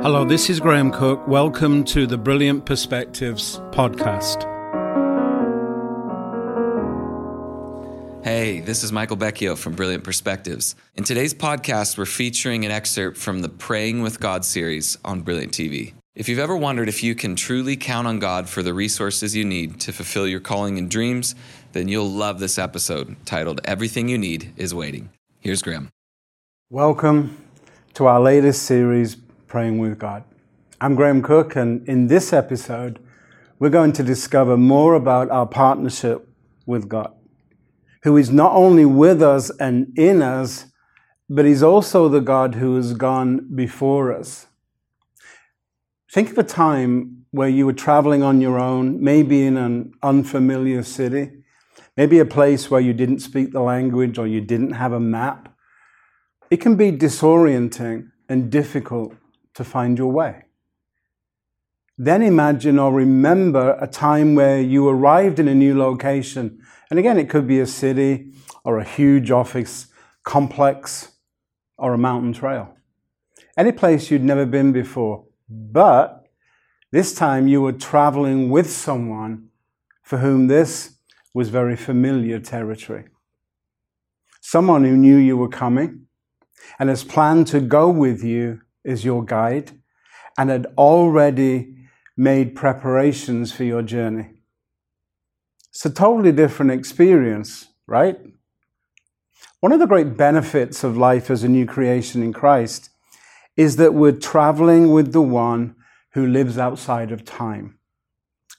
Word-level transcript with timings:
Hello, 0.00 0.24
this 0.24 0.48
is 0.48 0.60
Graham 0.60 0.92
Cooke. 0.92 1.26
Welcome 1.26 1.82
to 1.86 2.06
the 2.06 2.16
Brilliant 2.16 2.64
Perspectives 2.64 3.58
podcast. 3.72 4.44
Hey, 8.22 8.60
this 8.60 8.84
is 8.84 8.92
Michael 8.92 9.16
Becchio 9.16 9.58
from 9.58 9.74
Brilliant 9.74 10.04
Perspectives. 10.04 10.76
In 10.94 11.02
today's 11.02 11.34
podcast, 11.34 11.98
we're 11.98 12.06
featuring 12.06 12.64
an 12.64 12.70
excerpt 12.70 13.16
from 13.16 13.40
the 13.40 13.48
Praying 13.48 14.02
with 14.02 14.20
God 14.20 14.44
series 14.44 14.96
on 15.04 15.22
Brilliant 15.22 15.52
TV. 15.52 15.94
If 16.14 16.28
you've 16.28 16.38
ever 16.38 16.56
wondered 16.56 16.88
if 16.88 17.02
you 17.02 17.16
can 17.16 17.34
truly 17.34 17.76
count 17.76 18.06
on 18.06 18.20
God 18.20 18.48
for 18.48 18.62
the 18.62 18.72
resources 18.72 19.34
you 19.34 19.44
need 19.44 19.80
to 19.80 19.92
fulfill 19.92 20.28
your 20.28 20.38
calling 20.38 20.78
and 20.78 20.88
dreams, 20.88 21.34
then 21.72 21.88
you'll 21.88 22.08
love 22.08 22.38
this 22.38 22.56
episode 22.56 23.16
titled 23.26 23.60
Everything 23.64 24.08
You 24.08 24.16
Need 24.16 24.52
is 24.56 24.72
Waiting. 24.72 25.10
Here's 25.40 25.60
Graham. 25.60 25.88
Welcome 26.70 27.36
to 27.94 28.06
our 28.06 28.20
latest 28.20 28.62
series, 28.62 29.16
Praying 29.48 29.78
with 29.78 29.98
God. 29.98 30.24
I'm 30.78 30.94
Graham 30.94 31.22
Cooke, 31.22 31.56
and 31.56 31.88
in 31.88 32.08
this 32.08 32.34
episode, 32.34 32.98
we're 33.58 33.70
going 33.70 33.94
to 33.94 34.02
discover 34.02 34.58
more 34.58 34.92
about 34.92 35.30
our 35.30 35.46
partnership 35.46 36.28
with 36.66 36.86
God, 36.86 37.14
who 38.02 38.18
is 38.18 38.28
not 38.28 38.52
only 38.52 38.84
with 38.84 39.22
us 39.22 39.48
and 39.58 39.98
in 39.98 40.20
us, 40.20 40.66
but 41.30 41.46
He's 41.46 41.62
also 41.62 42.10
the 42.10 42.20
God 42.20 42.56
who 42.56 42.76
has 42.76 42.92
gone 42.92 43.48
before 43.54 44.12
us. 44.12 44.48
Think 46.12 46.30
of 46.30 46.36
a 46.36 46.44
time 46.44 47.24
where 47.30 47.48
you 47.48 47.64
were 47.64 47.72
traveling 47.72 48.22
on 48.22 48.42
your 48.42 48.58
own, 48.58 49.02
maybe 49.02 49.46
in 49.46 49.56
an 49.56 49.94
unfamiliar 50.02 50.82
city, 50.82 51.30
maybe 51.96 52.18
a 52.18 52.26
place 52.26 52.70
where 52.70 52.82
you 52.82 52.92
didn't 52.92 53.20
speak 53.20 53.52
the 53.52 53.62
language 53.62 54.18
or 54.18 54.26
you 54.26 54.42
didn't 54.42 54.72
have 54.72 54.92
a 54.92 55.00
map. 55.00 55.56
It 56.50 56.58
can 56.58 56.76
be 56.76 56.92
disorienting 56.92 58.10
and 58.28 58.52
difficult 58.52 59.14
to 59.58 59.64
find 59.64 59.98
your 59.98 60.12
way. 60.12 60.44
Then 61.98 62.22
imagine 62.22 62.78
or 62.78 62.92
remember 62.92 63.76
a 63.80 63.88
time 63.88 64.36
where 64.36 64.60
you 64.60 64.88
arrived 64.88 65.40
in 65.40 65.48
a 65.48 65.54
new 65.54 65.76
location. 65.76 66.60
And 66.90 66.98
again, 66.98 67.18
it 67.18 67.28
could 67.28 67.48
be 67.48 67.58
a 67.58 67.66
city 67.66 68.32
or 68.64 68.78
a 68.78 68.84
huge 68.84 69.32
office 69.32 69.88
complex 70.22 71.12
or 71.76 71.92
a 71.92 71.98
mountain 71.98 72.32
trail. 72.32 72.76
Any 73.56 73.72
place 73.72 74.12
you'd 74.12 74.22
never 74.22 74.46
been 74.46 74.70
before. 74.72 75.24
But 75.48 76.28
this 76.92 77.16
time 77.16 77.48
you 77.48 77.60
were 77.60 77.72
traveling 77.72 78.50
with 78.50 78.70
someone 78.70 79.48
for 80.04 80.18
whom 80.18 80.46
this 80.46 80.98
was 81.34 81.48
very 81.48 81.74
familiar 81.74 82.38
territory. 82.38 83.06
Someone 84.40 84.84
who 84.84 84.96
knew 84.96 85.16
you 85.16 85.36
were 85.36 85.48
coming 85.48 86.06
and 86.78 86.88
has 86.88 87.02
planned 87.02 87.48
to 87.48 87.60
go 87.60 87.90
with 87.90 88.22
you 88.22 88.60
is 88.88 89.04
your 89.04 89.24
guide 89.24 89.72
and 90.36 90.50
had 90.50 90.66
already 90.78 91.74
made 92.16 92.56
preparations 92.56 93.52
for 93.52 93.64
your 93.64 93.82
journey. 93.82 94.30
It's 95.70 95.84
a 95.84 95.90
totally 95.90 96.32
different 96.32 96.72
experience, 96.72 97.68
right? 97.86 98.18
One 99.60 99.72
of 99.72 99.80
the 99.80 99.86
great 99.86 100.16
benefits 100.16 100.82
of 100.82 100.96
life 100.96 101.30
as 101.30 101.44
a 101.44 101.48
new 101.48 101.66
creation 101.66 102.22
in 102.22 102.32
Christ 102.32 102.90
is 103.56 103.76
that 103.76 103.94
we're 103.94 104.12
traveling 104.12 104.90
with 104.90 105.12
the 105.12 105.22
one 105.22 105.76
who 106.12 106.26
lives 106.26 106.58
outside 106.58 107.12
of 107.12 107.24
time. 107.24 107.78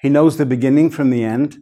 He 0.00 0.08
knows 0.08 0.36
the 0.36 0.46
beginning 0.46 0.90
from 0.90 1.10
the 1.10 1.24
end, 1.24 1.58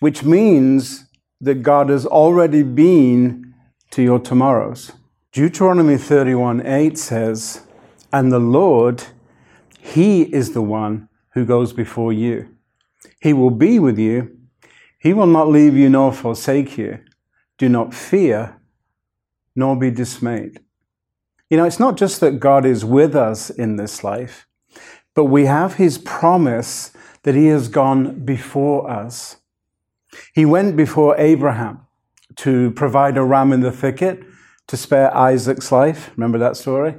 which 0.00 0.22
means 0.22 1.06
that 1.40 1.62
God 1.62 1.88
has 1.88 2.06
already 2.06 2.62
been 2.62 3.54
to 3.90 4.02
your 4.02 4.18
tomorrows. 4.18 4.92
Deuteronomy 5.32 5.96
31 5.96 6.66
8 6.66 6.98
says, 6.98 7.65
and 8.12 8.32
the 8.32 8.38
Lord, 8.38 9.04
He 9.80 10.22
is 10.22 10.52
the 10.52 10.62
one 10.62 11.08
who 11.34 11.44
goes 11.44 11.72
before 11.72 12.12
you. 12.12 12.48
He 13.20 13.32
will 13.32 13.50
be 13.50 13.78
with 13.78 13.98
you. 13.98 14.36
He 14.98 15.12
will 15.12 15.26
not 15.26 15.48
leave 15.48 15.76
you 15.76 15.88
nor 15.88 16.12
forsake 16.12 16.78
you. 16.78 17.00
Do 17.58 17.68
not 17.68 17.94
fear, 17.94 18.60
nor 19.54 19.76
be 19.76 19.90
dismayed. 19.90 20.60
You 21.48 21.56
know, 21.56 21.64
it's 21.64 21.78
not 21.78 21.96
just 21.96 22.20
that 22.20 22.40
God 22.40 22.66
is 22.66 22.84
with 22.84 23.14
us 23.14 23.50
in 23.50 23.76
this 23.76 24.02
life, 24.02 24.46
but 25.14 25.26
we 25.26 25.46
have 25.46 25.74
His 25.74 25.98
promise 25.98 26.92
that 27.22 27.34
He 27.34 27.46
has 27.46 27.68
gone 27.68 28.24
before 28.24 28.90
us. 28.90 29.36
He 30.34 30.44
went 30.44 30.76
before 30.76 31.16
Abraham 31.18 31.80
to 32.36 32.70
provide 32.72 33.16
a 33.16 33.22
ram 33.22 33.52
in 33.52 33.60
the 33.60 33.72
thicket 33.72 34.22
to 34.66 34.76
spare 34.76 35.14
Isaac's 35.16 35.70
life. 35.70 36.10
Remember 36.16 36.38
that 36.38 36.56
story? 36.56 36.96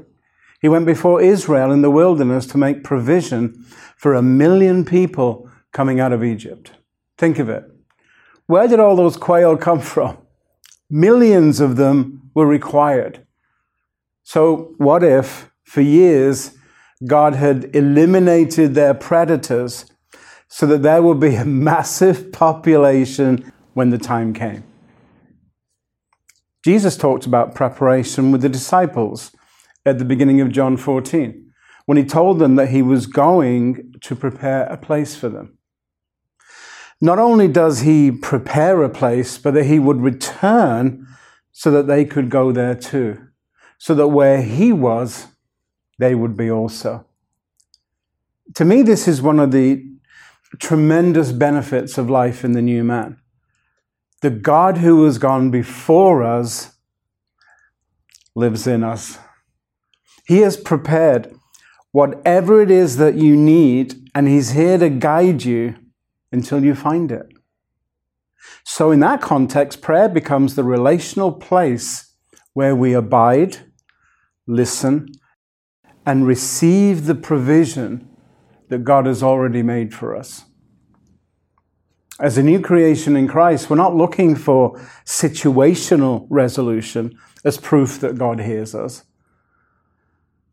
He 0.59 0.69
went 0.69 0.85
before 0.85 1.21
Israel 1.21 1.71
in 1.71 1.81
the 1.81 1.91
wilderness 1.91 2.47
to 2.47 2.57
make 2.57 2.83
provision 2.83 3.65
for 3.95 4.13
a 4.13 4.21
million 4.21 4.85
people 4.85 5.49
coming 5.71 5.99
out 5.99 6.13
of 6.13 6.23
Egypt. 6.23 6.71
Think 7.17 7.39
of 7.39 7.49
it. 7.49 7.63
Where 8.47 8.67
did 8.67 8.79
all 8.79 8.95
those 8.95 9.17
quail 9.17 9.57
come 9.57 9.81
from? 9.81 10.17
Millions 10.89 11.59
of 11.59 11.75
them 11.75 12.31
were 12.33 12.47
required. 12.47 13.25
So, 14.23 14.73
what 14.77 15.03
if 15.03 15.51
for 15.63 15.81
years 15.81 16.51
God 17.05 17.35
had 17.35 17.75
eliminated 17.75 18.73
their 18.73 18.93
predators 18.93 19.85
so 20.47 20.65
that 20.67 20.81
there 20.81 21.03
would 21.03 21.19
be 21.19 21.35
a 21.35 21.45
massive 21.69 22.31
population 22.31 23.51
when 23.73 23.89
the 23.89 23.97
time 23.97 24.33
came? 24.33 24.63
Jesus 26.63 26.97
talked 26.97 27.25
about 27.25 27.55
preparation 27.55 28.31
with 28.31 28.41
the 28.41 28.49
disciples 28.49 29.31
at 29.87 29.99
the 29.99 30.05
beginning 30.05 30.41
of 30.41 30.51
John 30.51 30.77
14 30.77 31.45
when 31.85 31.97
he 31.97 32.03
told 32.03 32.39
them 32.39 32.55
that 32.55 32.69
he 32.69 32.81
was 32.81 33.07
going 33.07 33.95
to 34.01 34.15
prepare 34.15 34.65
a 34.65 34.77
place 34.77 35.15
for 35.15 35.29
them. 35.29 35.57
Not 36.99 37.17
only 37.17 37.47
does 37.47 37.81
he 37.81 38.11
prepare 38.11 38.83
a 38.83 38.89
place, 38.89 39.37
but 39.37 39.53
that 39.53 39.65
he 39.65 39.79
would 39.79 40.01
return 40.01 41.07
so 41.53 41.71
that 41.71 41.87
they 41.87 42.03
could 42.03 42.29
go 42.29 42.51
there 42.51 42.75
too, 42.75 43.27
so 43.77 43.95
that 43.95 44.09
where 44.09 44.41
he 44.41 44.73
was, 44.73 45.27
they 45.97 46.13
would 46.13 46.35
be 46.35 46.51
also. 46.51 47.05
To 48.55 48.65
me, 48.65 48.81
this 48.81 49.07
is 49.07 49.21
one 49.21 49.39
of 49.39 49.51
the 49.51 49.85
tremendous 50.59 51.31
benefits 51.31 51.97
of 51.97 52.09
life 52.09 52.43
in 52.43 52.51
the 52.51 52.61
new 52.61 52.83
man. 52.83 53.19
The 54.21 54.29
God 54.29 54.79
who 54.79 55.05
has 55.05 55.19
gone 55.19 55.51
before 55.51 56.23
us 56.23 56.73
lives 58.35 58.67
in 58.67 58.83
us. 58.83 59.19
He 60.27 60.39
has 60.39 60.57
prepared 60.57 61.33
whatever 61.91 62.61
it 62.61 62.69
is 62.69 62.97
that 62.97 63.15
you 63.15 63.35
need, 63.37 64.09
and 64.13 64.27
He's 64.27 64.51
here 64.51 64.77
to 64.77 64.89
guide 64.89 65.45
you 65.45 65.75
until 66.33 66.65
you 66.65 66.75
find 66.75 67.11
it. 67.13 67.27
So, 68.65 68.91
in 68.91 68.99
that 68.99 69.21
context, 69.21 69.81
prayer 69.81 70.09
becomes 70.09 70.55
the 70.55 70.65
relational 70.65 71.31
place 71.31 72.13
where 72.53 72.75
we 72.75 72.91
abide, 72.93 73.59
listen, 74.45 75.07
and 76.05 76.27
receive 76.27 77.05
the 77.05 77.15
provision 77.15 78.09
that 78.67 78.83
God 78.83 79.05
has 79.05 79.23
already 79.23 79.63
made 79.63 79.93
for 79.93 80.13
us. 80.13 80.43
As 82.19 82.37
a 82.37 82.43
new 82.43 82.59
creation 82.59 83.15
in 83.15 83.29
Christ, 83.29 83.69
we're 83.69 83.77
not 83.77 83.95
looking 83.95 84.35
for 84.35 84.77
situational 85.05 86.27
resolution 86.29 87.17
as 87.45 87.57
proof 87.57 88.01
that 88.01 88.17
God 88.17 88.41
hears 88.41 88.75
us. 88.75 89.05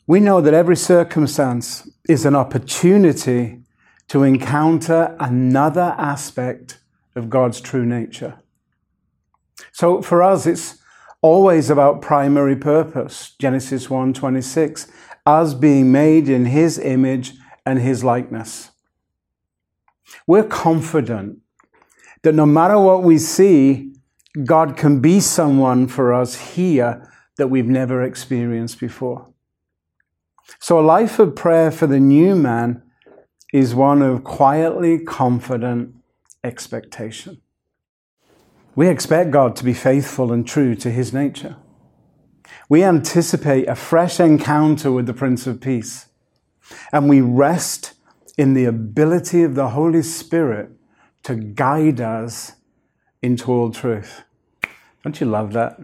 We 0.07 0.21
know 0.21 0.41
that 0.43 0.53
every 0.53 0.77
circumstance 0.77 1.89
is 2.09 2.27
an 2.27 2.35
opportunity 2.35 3.63
to 4.09 4.23
encounter 4.23 5.17
another 5.19 5.95
aspect 5.97 6.79
of 7.17 7.31
God's 7.31 7.61
true 7.61 7.87
nature. 7.87 8.35
So 9.73 10.03
for 10.03 10.23
us, 10.23 10.47
it's 10.47 10.79
always 11.23 11.71
about 11.71 12.03
primary 12.03 12.55
purpose. 12.55 13.35
Genesis 13.39 13.89
1:26, 13.89 14.89
us 15.25 15.55
being 15.55 15.91
made 15.91 16.29
in 16.29 16.47
his 16.47 16.79
image 16.79 17.33
and 17.65 17.79
his 17.79 18.05
likeness. 18.05 18.73
We're 20.27 20.45
confident 20.45 21.39
that 22.23 22.35
no 22.35 22.45
matter 22.45 22.79
what 22.79 23.03
we 23.03 23.17
see, 23.17 23.95
God 24.45 24.77
can 24.77 25.01
be 25.01 25.19
someone 25.21 25.87
for 25.87 26.13
us 26.13 26.35
here 26.35 27.09
that 27.37 27.49
we've 27.49 27.69
never 27.69 28.03
experienced 28.03 28.79
before. 28.81 29.34
So, 30.61 30.79
a 30.79 30.83
life 30.83 31.19
of 31.19 31.35
prayer 31.35 31.71
for 31.71 31.87
the 31.87 32.01
new 32.01 32.37
man 32.37 32.83
is 33.53 33.75
one 33.75 34.03
of 34.03 34.25
quietly 34.25 34.99
confident 34.99 35.95
expectation. 36.43 37.41
We 38.75 38.89
expect 38.89 39.31
God 39.31 39.55
to 39.57 39.65
be 39.65 39.75
faithful 39.75 40.33
and 40.33 40.47
true 40.47 40.75
to 40.77 40.91
his 40.91 41.13
nature. 41.13 41.57
We 42.69 42.83
anticipate 42.83 43.69
a 43.69 43.75
fresh 43.75 44.19
encounter 44.19 44.91
with 44.91 45.07
the 45.07 45.15
Prince 45.15 45.47
of 45.47 45.61
Peace, 45.61 46.07
and 46.93 47.09
we 47.09 47.21
rest 47.21 47.95
in 48.37 48.55
the 48.55 48.65
ability 48.65 49.43
of 49.43 49.55
the 49.55 49.71
Holy 49.71 50.03
Spirit 50.03 50.71
to 51.23 51.37
guide 51.37 52.01
us 52.01 52.53
into 53.23 53.53
all 53.53 53.71
truth. 53.71 54.23
Don't 55.03 55.21
you 55.21 55.27
love 55.27 55.53
that? 55.53 55.79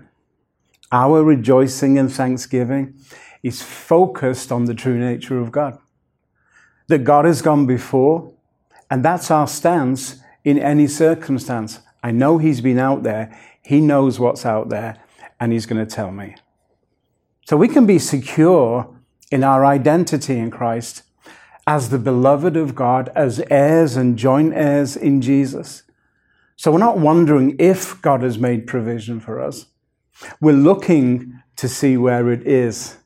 Our 0.91 1.23
rejoicing 1.23 1.99
and 1.99 2.13
thanksgiving 2.13 2.95
is 3.43 3.63
focused 3.63 4.53
on 4.53 4.67
the 4.67 4.75
true 4.75 4.99
nature 4.99 5.39
of 5.39 5.51
God. 5.51 5.79
That 6.89 7.05
God 7.05 7.25
has 7.25 7.43
gone 7.43 7.67
before, 7.67 8.33
and 8.91 9.05
that's 9.05 9.31
our 9.31 9.47
stance 9.47 10.21
in 10.45 10.59
any 10.59 10.87
circumstance. 10.87 11.81
I 12.03 12.11
know 12.11 12.39
He's 12.39 12.61
been 12.61 12.79
out 12.79 13.03
there, 13.03 13.39
He 13.63 13.81
knows 13.81 14.19
what's 14.19 14.45
out 14.45 14.69
there, 14.69 14.99
and 15.39 15.53
He's 15.53 15.67
going 15.67 15.85
to 15.85 15.95
tell 15.95 16.11
me. 16.11 16.37
So 17.47 17.57
we 17.57 17.69
can 17.69 17.87
be 17.87 17.99
secure 17.99 18.95
in 19.31 19.45
our 19.45 19.65
identity 19.65 20.39
in 20.39 20.51
Christ 20.51 21.03
as 21.67 21.91
the 21.91 21.99
beloved 21.99 22.57
of 22.57 22.75
God, 22.75 23.11
as 23.15 23.43
heirs 23.51 23.97
and 23.97 24.17
joint 24.17 24.55
heirs 24.55 24.97
in 24.97 25.21
Jesus. 25.21 25.85
So 26.57 26.73
we're 26.73 26.79
not 26.79 26.99
wondering 26.99 27.57
if 27.59 28.01
God 28.03 28.23
has 28.23 28.39
made 28.39 28.67
provision 28.67 29.21
for 29.21 29.41
us. 29.41 29.67
We're 30.41 30.53
looking 30.53 31.41
to 31.57 31.69
see 31.69 31.97
where 31.97 32.31
it 32.31 32.47
is. 32.47 32.97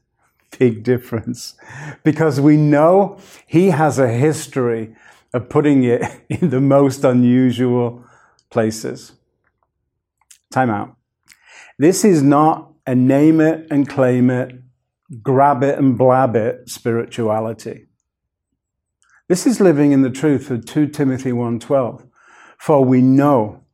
Big 0.58 0.82
difference. 0.82 1.54
Because 2.02 2.40
we 2.40 2.56
know 2.56 3.18
He 3.46 3.70
has 3.70 3.98
a 3.98 4.08
history 4.08 4.94
of 5.32 5.48
putting 5.48 5.84
it 5.84 6.02
in 6.28 6.50
the 6.50 6.60
most 6.60 7.04
unusual 7.04 8.04
places. 8.50 9.12
Time 10.50 10.70
out. 10.70 10.96
This 11.78 12.04
is 12.04 12.22
not 12.22 12.72
a 12.86 12.94
name 12.94 13.40
it 13.40 13.66
and 13.70 13.88
claim 13.88 14.30
it, 14.30 14.54
grab 15.22 15.62
it 15.62 15.78
and 15.78 15.98
blab 15.98 16.36
it 16.36 16.68
spirituality. 16.68 17.86
This 19.28 19.46
is 19.46 19.60
living 19.60 19.92
in 19.92 20.02
the 20.02 20.10
truth 20.10 20.50
of 20.50 20.66
2 20.66 20.88
Timothy 20.88 21.32
1:12. 21.32 22.04
For 22.58 22.84
we 22.84 23.00
know 23.00 23.64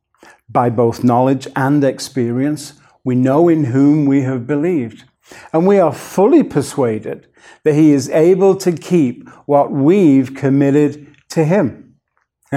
by 0.48 0.70
both 0.70 1.04
knowledge 1.04 1.46
and 1.54 1.84
experience, 1.84 2.74
we 3.04 3.14
know 3.14 3.48
in 3.48 3.64
whom 3.64 4.06
we 4.06 4.22
have 4.22 4.46
believed. 4.46 5.04
And 5.52 5.66
we 5.66 5.78
are 5.78 5.92
fully 5.92 6.42
persuaded 6.42 7.28
that 7.64 7.74
he 7.74 7.92
is 7.92 8.08
able 8.10 8.56
to 8.56 8.72
keep 8.72 9.28
what 9.46 9.70
we've 9.70 10.34
committed 10.34 11.14
to 11.30 11.44
him. 11.44 11.96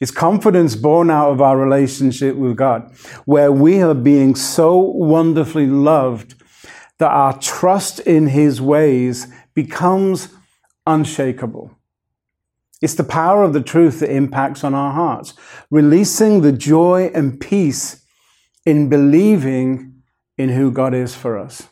it's 0.00 0.10
confidence 0.10 0.76
born 0.76 1.10
out 1.10 1.30
of 1.30 1.40
our 1.40 1.56
relationship 1.56 2.36
with 2.36 2.56
God, 2.56 2.92
where 3.24 3.52
we 3.52 3.82
are 3.82 3.94
being 3.94 4.34
so 4.34 4.78
wonderfully 4.78 5.66
loved 5.66 6.34
that 6.98 7.10
our 7.10 7.38
trust 7.38 8.00
in 8.00 8.28
his 8.28 8.60
ways 8.60 9.26
becomes 9.54 10.28
unshakable. 10.86 11.76
It's 12.80 12.94
the 12.94 13.04
power 13.04 13.42
of 13.42 13.52
the 13.52 13.62
truth 13.62 14.00
that 14.00 14.14
impacts 14.14 14.62
on 14.62 14.74
our 14.74 14.92
hearts, 14.92 15.34
releasing 15.70 16.42
the 16.42 16.52
joy 16.52 17.10
and 17.14 17.40
peace 17.40 18.04
in 18.66 18.88
believing 18.88 20.02
in 20.36 20.50
who 20.50 20.70
God 20.70 20.94
is 20.94 21.14
for 21.14 21.38
us. 21.38 21.68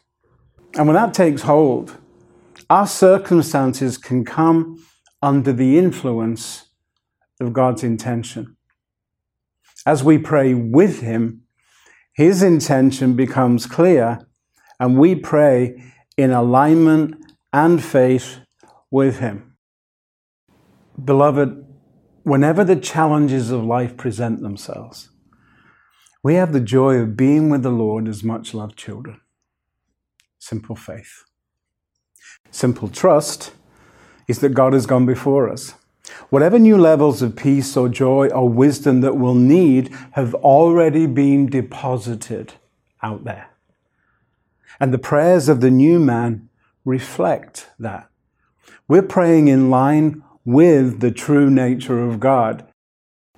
And 0.74 0.86
when 0.86 0.94
that 0.96 1.12
takes 1.12 1.42
hold, 1.42 1.98
our 2.70 2.86
circumstances 2.86 3.98
can 3.98 4.24
come 4.24 4.84
under 5.20 5.52
the 5.52 5.78
influence 5.78 6.70
of 7.40 7.52
God's 7.52 7.84
intention. 7.84 8.56
As 9.84 10.02
we 10.02 10.16
pray 10.16 10.54
with 10.54 11.00
Him, 11.00 11.42
His 12.14 12.42
intention 12.42 13.14
becomes 13.14 13.66
clear, 13.66 14.26
and 14.80 14.98
we 14.98 15.14
pray 15.14 15.82
in 16.16 16.30
alignment 16.30 17.16
and 17.52 17.82
faith 17.82 18.38
with 18.90 19.18
Him. 19.18 19.56
Beloved, 21.02 21.66
whenever 22.22 22.64
the 22.64 22.76
challenges 22.76 23.50
of 23.50 23.64
life 23.64 23.96
present 23.96 24.40
themselves, 24.40 25.10
we 26.22 26.34
have 26.34 26.52
the 26.52 26.60
joy 26.60 26.96
of 26.96 27.16
being 27.16 27.50
with 27.50 27.62
the 27.62 27.70
Lord 27.70 28.08
as 28.08 28.22
much 28.22 28.54
loved 28.54 28.76
children. 28.76 29.20
Simple 30.42 30.74
faith. 30.74 31.22
Simple 32.50 32.88
trust 32.88 33.52
is 34.26 34.40
that 34.40 34.54
God 34.54 34.72
has 34.72 34.86
gone 34.86 35.06
before 35.06 35.48
us. 35.48 35.74
Whatever 36.30 36.58
new 36.58 36.76
levels 36.76 37.22
of 37.22 37.36
peace 37.36 37.76
or 37.76 37.88
joy 37.88 38.26
or 38.26 38.48
wisdom 38.48 39.02
that 39.02 39.16
we'll 39.16 39.36
need 39.36 39.94
have 40.14 40.34
already 40.34 41.06
been 41.06 41.48
deposited 41.48 42.54
out 43.04 43.22
there. 43.22 43.50
And 44.80 44.92
the 44.92 44.98
prayers 44.98 45.48
of 45.48 45.60
the 45.60 45.70
new 45.70 46.00
man 46.00 46.48
reflect 46.84 47.70
that. 47.78 48.10
We're 48.88 49.02
praying 49.02 49.46
in 49.46 49.70
line 49.70 50.24
with 50.44 50.98
the 50.98 51.12
true 51.12 51.50
nature 51.50 52.02
of 52.02 52.18
God, 52.18 52.66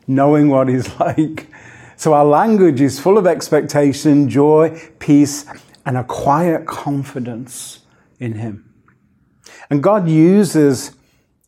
knowing 0.06 0.48
what 0.48 0.68
He's 0.68 0.88
like. 0.98 1.48
So 1.96 2.14
our 2.14 2.24
language 2.24 2.80
is 2.80 2.98
full 2.98 3.18
of 3.18 3.26
expectation, 3.26 4.30
joy, 4.30 4.80
peace, 4.98 5.44
and 5.86 5.96
a 5.96 6.04
quiet 6.04 6.66
confidence 6.66 7.80
in 8.18 8.34
Him. 8.34 8.72
And 9.70 9.82
God 9.82 10.08
uses 10.08 10.92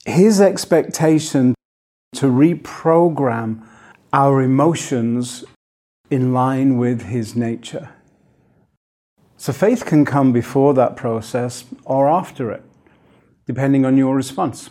His 0.05 0.41
expectation 0.41 1.55
to 2.15 2.27
reprogram 2.27 3.67
our 4.13 4.43
emotions 4.43 5.45
in 6.11 6.33
line 6.33 6.79
with 6.79 7.03
His 7.03 7.35
nature. 7.35 7.91
So 9.37 9.53
faith 9.53 9.85
can 9.85 10.05
come 10.05 10.33
before 10.33 10.75
that 10.75 10.97
process 10.97 11.65
or 11.85 12.09
after 12.09 12.51
it, 12.51 12.63
depending 13.47 13.85
on 13.85 13.97
your 13.97 14.15
response. 14.15 14.71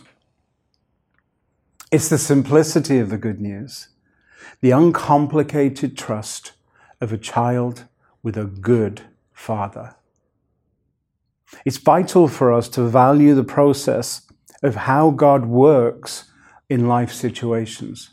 It's 1.92 2.08
the 2.08 2.18
simplicity 2.18 2.98
of 2.98 3.10
the 3.10 3.18
good 3.18 3.40
news, 3.40 3.88
the 4.60 4.72
uncomplicated 4.72 5.96
trust 5.96 6.52
of 7.00 7.12
a 7.12 7.18
child 7.18 7.84
with 8.22 8.36
a 8.36 8.44
good 8.44 9.02
father. 9.36 9.94
It's 11.64 11.76
vital 11.76 12.26
for 12.26 12.52
us 12.52 12.68
to 12.70 12.88
value 12.88 13.34
the 13.34 13.44
process 13.44 14.22
of 14.62 14.74
how 14.74 15.10
God 15.10 15.46
works 15.46 16.24
in 16.68 16.88
life 16.88 17.12
situations. 17.12 18.10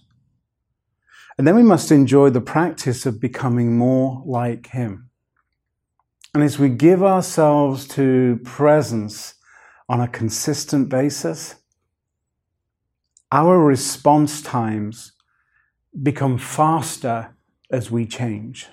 And 1.38 1.48
then 1.48 1.56
we 1.56 1.64
must 1.64 1.92
enjoy 1.92 2.30
the 2.30 2.42
practice 2.42 3.06
of 3.06 3.22
becoming 3.22 3.78
more 3.78 4.22
like 4.26 4.68
Him. 4.68 5.10
And 6.34 6.44
as 6.44 6.60
we 6.60 6.70
give 6.70 7.02
ourselves 7.02 7.88
to 7.90 8.40
presence 8.44 9.36
on 9.88 10.02
a 10.02 10.08
consistent 10.08 10.90
basis, 10.90 11.56
our 13.32 13.58
response 13.58 14.42
times 14.42 15.14
become 16.04 16.38
faster 16.38 17.36
as 17.72 17.90
we 17.90 18.06
change. 18.06 18.68